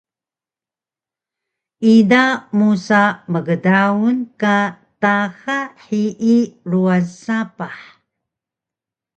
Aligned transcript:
ida 1.93 2.23
musa 2.57 3.01
mgdang 3.33 4.05
ka 4.41 4.57
taxa 5.01 5.59
hiyi 5.85 6.37
ruwan 6.71 7.03
sapah 7.23 7.77